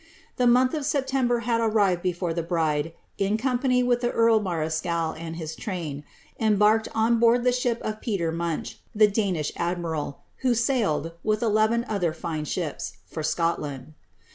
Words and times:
The 0.37 0.47
month 0.47 0.73
of 0.73 0.81
Srpiemkt 0.81 1.43
had 1.43 1.61
arrived 1.61 2.01
before 2.01 2.33
the 2.33 2.41
bride, 2.41 2.91
in 3.19 3.37
company 3.37 3.83
with 3.83 4.01
the 4.01 4.09
earl 4.09 4.39
man 4.39 4.65
sehal 4.65 5.15
and 5.15 5.35
hi; 5.35 5.45
train, 5.59 6.03
embarked 6.39 6.87
on 6.95 7.19
board 7.19 7.43
the 7.43 7.51
ship 7.51 7.79
of 7.83 8.01
Peter 8.01 8.31
Munch, 8.31 8.79
the 8.95 9.05
Danish 9.07 9.53
adaiiral. 9.53 10.15
who 10.37 10.55
sailed, 10.55 11.11
with 11.23 11.43
eleven 11.43 11.85
other 11.87 12.13
6ne 12.13 12.47
ships, 12.47 12.93
for 13.05 13.21
Scotliiiid. 13.21 13.93